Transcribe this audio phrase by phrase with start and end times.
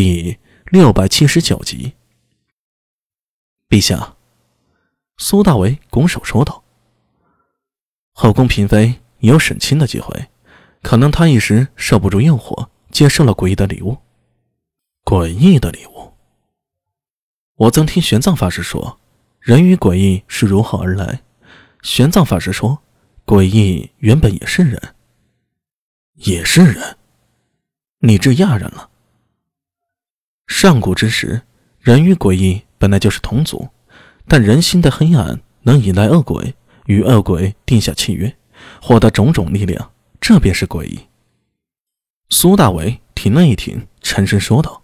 [0.00, 1.94] 第六百七十九集。
[3.68, 4.14] 陛下，
[5.16, 6.62] 苏大为拱手说道
[8.14, 10.28] ：“后宫嫔妃也有省亲的机会，
[10.82, 13.98] 可能他一时受不住诱惑，接受了诡异的礼物。
[15.02, 16.12] 诡异的礼物。
[17.56, 19.00] 我曾听玄奘法师说，
[19.40, 21.22] 人与诡异是如何而来。
[21.82, 22.84] 玄奘法师说，
[23.26, 24.94] 诡异原本也是人，
[26.14, 26.96] 也是人。
[27.98, 28.90] 你这讶然了。”
[30.48, 31.42] 上古之时，
[31.78, 33.68] 人与鬼异本来就是同族，
[34.26, 36.54] 但人心的黑暗能引来恶鬼，
[36.86, 38.34] 与恶鬼定下契约，
[38.80, 40.98] 获得种种力量，这便是诡异。
[42.30, 44.82] 苏大为停了一停，沉声说道：“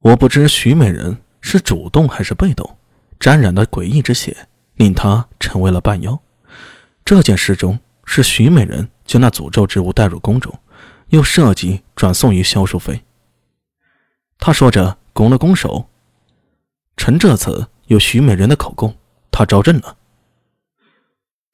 [0.00, 2.78] 我不知徐美人是主动还是被动，
[3.18, 6.18] 沾染了诡异之血，令她成为了半妖。
[7.04, 10.56] 这件事中，是徐美人将那诅咒之物带入宫中，
[11.08, 13.02] 又设计转送于萧淑妃。”
[14.38, 15.88] 他说着，拱了拱手。
[16.96, 18.96] 臣这次有徐美人的口供，
[19.30, 19.96] 他招认了。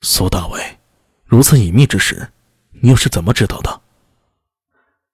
[0.02, 0.78] 苏大伟，
[1.24, 2.30] 如此隐秘之事，
[2.80, 3.80] 你又是怎么知道的？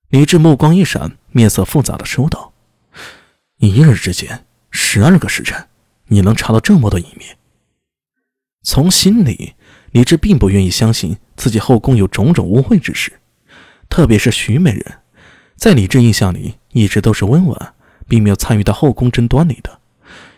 [0.08, 2.52] 李治目光一闪，面色复杂的说道
[3.58, 5.68] ：“一日之间，十二个时辰，
[6.06, 7.24] 你能查到这么多隐秘？”
[8.64, 9.54] 从心里，
[9.92, 13.20] 李治并不愿意相信自己后宫有种种污秽之事，
[13.88, 15.00] 特别是徐美人。
[15.56, 17.74] 在李治印象里，一直都是温婉，
[18.06, 19.80] 并没有参与到后宫争端里的，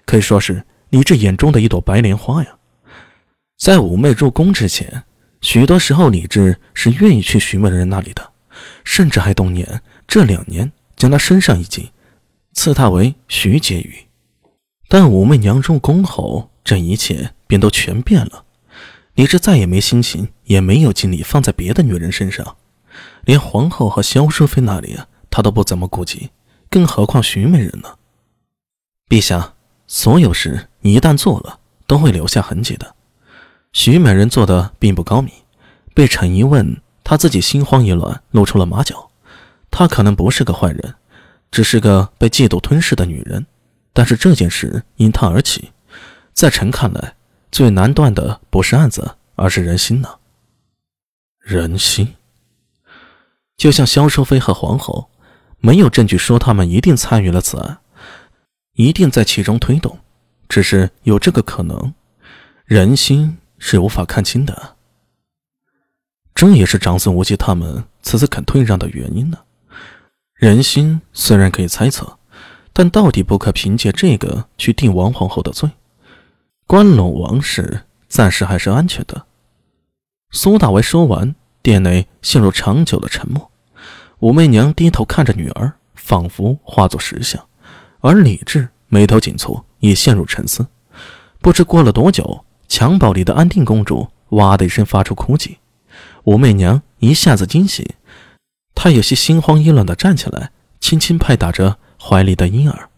[0.07, 2.57] 可以说是李治眼中的一朵白莲花呀。
[3.59, 5.05] 在妩媚入宫之前，
[5.43, 8.33] 许多时候李治是愿意去徐美人那里的，
[8.85, 11.93] 甚至还动念这两年将她升上一级，
[12.55, 14.07] 赐她为徐婕妤。
[14.89, 18.45] 但武媚娘入宫后，这一切便都全变了。
[19.15, 22.57] 李治再也没心情，也没有精力放在别的女人身上，
[23.25, 25.07] 连皇后和萧淑妃那里啊。
[25.31, 26.31] 他都不怎么顾及，
[26.69, 27.97] 更何况徐美人呢？
[29.09, 29.55] 陛下，
[29.87, 32.95] 所有事你一旦做了，都会留下痕迹的。
[33.73, 35.33] 徐美人做的并不高明，
[35.95, 39.11] 被臣一问，她自己心慌意乱，露出了马脚。
[39.71, 40.95] 她可能不是个坏人，
[41.51, 43.47] 只是个被嫉妒吞噬的女人。
[43.93, 45.73] 但是这件事因她而起，
[46.33, 47.15] 在臣看来，
[47.51, 50.19] 最难断的不是案子，而是人心呢。
[51.41, 52.15] 人心，
[53.57, 55.10] 就像萧淑妃和皇后。
[55.61, 57.79] 没有证据说他们一定参与了此案，
[58.75, 59.99] 一定在其中推动，
[60.49, 61.95] 只是有这个可能。
[62.65, 64.77] 人心是无法看清的，
[66.35, 69.39] 这也是长孙无忌他们此次肯退让的原因呢。
[70.35, 72.19] 人心虽然可以猜测，
[72.73, 75.69] 但到底不可凭借这个去定王皇后的罪。
[76.67, 79.27] 关陇王室暂时还是安全的。
[80.31, 83.50] 苏大为说完，殿内陷入长久的沉默。
[84.21, 87.43] 武媚娘低头看着女儿，仿佛化作石像，
[88.01, 90.67] 而李治眉头紧蹙，也陷入沉思。
[91.41, 95.59] 不知过了多久，襁褓里的安定公主哇的一声发出哭泣。
[96.25, 97.87] 武媚娘一下子惊醒，
[98.75, 102.91] 她有些心慌意乱地站起来，轻轻拍打着怀里的婴儿，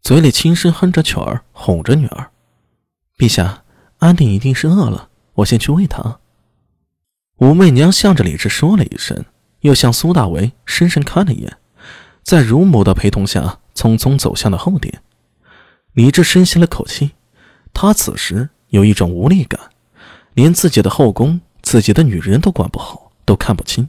[0.00, 2.30] 嘴里轻声哼着曲儿，哄着女儿
[3.18, 3.64] ：“陛下，
[3.98, 6.20] 安定一定是饿了，我先去喂她。”
[7.38, 9.24] 武媚娘向着李治说了一声。
[9.60, 11.56] 又向苏大为深深看了一眼，
[12.22, 15.02] 在乳母的陪同下，匆匆走向了后殿。
[15.92, 17.12] 李治深吸了口气，
[17.74, 19.60] 他此时有一种无力感，
[20.34, 23.88] 连自己的后宫、自己的女人都管不好，都看不清。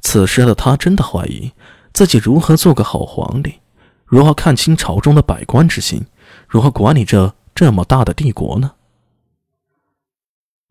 [0.00, 1.52] 此时的他真的怀疑
[1.92, 3.60] 自己如何做个好皇帝，
[4.04, 6.06] 如何看清朝中的百官之心，
[6.48, 8.72] 如何管理这这么大的帝国呢？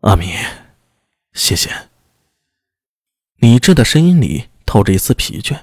[0.00, 0.32] 阿弥，
[1.32, 1.87] 谢谢。
[3.38, 5.60] 李治的声音里透着一丝疲倦。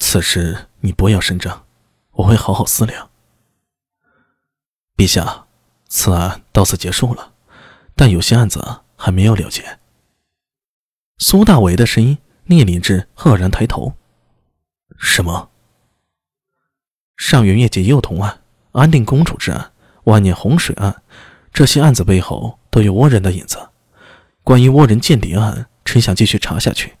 [0.00, 1.64] 此事你不要声张，
[2.10, 3.08] 我会好好思量。
[4.96, 5.46] 陛下，
[5.88, 7.34] 此案到此结束了，
[7.94, 9.78] 但有些案子还没有了结。
[11.18, 13.94] 苏大为的声音聂李治赫然抬头。
[14.98, 15.50] 什么？
[17.16, 18.42] 上元月节幼童案、
[18.72, 19.72] 安定公主之案、
[20.04, 21.00] 万年洪水案，
[21.52, 23.70] 这些案子背后都有倭人的影子。
[24.42, 25.68] 关于倭人间谍案。
[25.90, 26.96] 臣想继续查下去，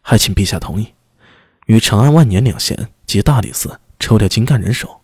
[0.00, 0.94] 还请陛下同意，
[1.66, 5.00] 与长安万年两县及大理寺抽调精干人手，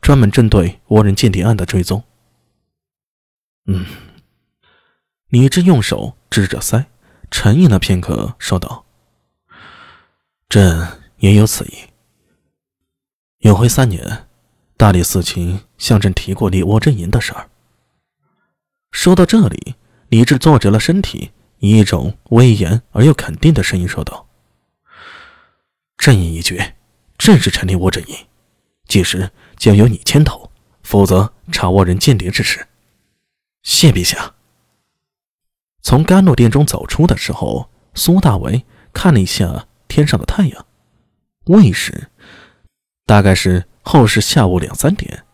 [0.00, 2.02] 专门针对倭人间谍案的追踪。
[3.66, 3.84] 嗯，
[5.28, 6.86] 李治用手支着腮，
[7.30, 8.86] 沉吟了片刻，说道
[10.48, 11.90] ：“朕也有此意。
[13.40, 14.26] 永徽三年，
[14.78, 17.50] 大理寺卿向朕提过立倭阵营的事儿。”
[18.90, 19.74] 说到这里，
[20.08, 21.32] 李治坐直了身体。
[21.58, 24.28] 以一种威严而又肯定的声音说道
[25.98, 26.76] ：“朕意已决，
[27.16, 28.16] 正式成立我阵营，
[28.86, 30.50] 届时将由你牵头，
[30.82, 32.66] 负责查倭人间谍之事。
[33.62, 34.34] 谢陛下。
[35.82, 40.66] 从甘露殿中走出的时候，苏大为看了一下天上的太阳，
[41.46, 42.08] 未时，
[43.06, 45.24] 大概是后世下午两三点，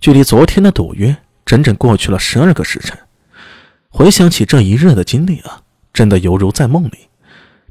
[0.00, 2.98] 距离昨天的赌约整整过去了十二个时辰。
[3.88, 5.62] 回想起这一日的经历啊，
[5.92, 7.08] 真的犹如在梦里。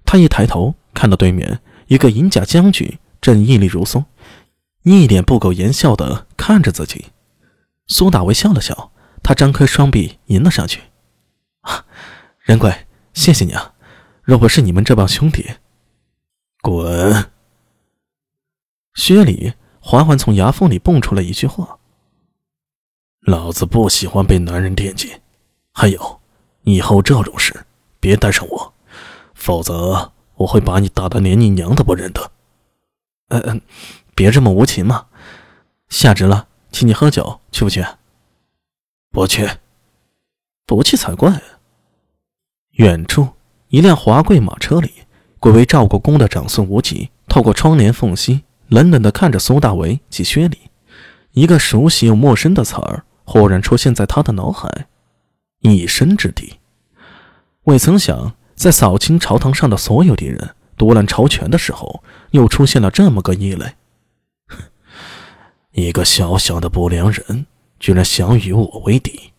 [0.05, 4.05] 他一抬头，看到对面一个银甲将军正屹立如松，
[4.83, 7.07] 一脸不苟言笑的看着自己。
[7.87, 8.91] 苏大为笑了笑，
[9.23, 10.81] 他张开双臂迎了上去
[11.61, 11.85] ：“啊，
[12.39, 13.73] 仁贵，谢谢你啊！
[14.21, 15.45] 若不是你们这帮兄弟，
[16.61, 17.31] 滚！”
[18.95, 21.79] 薛礼缓缓从牙缝里蹦出了一句话
[23.21, 25.13] ：“老子不喜欢被男人惦记。”
[25.73, 26.21] 还有，
[26.63, 27.65] 以后这种事
[27.99, 28.73] 别带上我，
[29.33, 32.31] 否则我会把你打得连你娘都不认得。
[33.29, 33.61] 嗯嗯，
[34.15, 35.07] 别这么无情嘛！
[35.89, 37.85] 下职了，请你喝酒，去不去？
[39.11, 39.49] 不去，
[40.65, 41.41] 不去才怪。
[42.71, 43.29] 远处
[43.67, 44.91] 一辆华贵马车里，
[45.39, 50.57] 贵为赵国公的长孙无忌透过窗帘缝隙，冷冷地看着苏大为及薛礼。
[51.31, 54.87] 一个熟悉又陌生的词儿忽然出现在他的脑海。
[55.59, 56.55] 一生之敌，
[57.63, 63.75] 未曾想在扫清朝堂上的所有敌人、夺揽朝权的时候，又出现了这么个异类。
[65.71, 67.45] 一个小小的不良人，
[67.79, 69.31] 居然想与我为敌。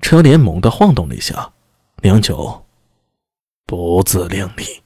[0.00, 1.52] 车帘猛地晃动了一下，
[2.00, 2.64] 良久，
[3.66, 4.81] 不自量力。